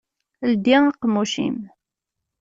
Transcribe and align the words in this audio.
Ldi 0.51 0.73
aqemmuc-im! 0.89 1.57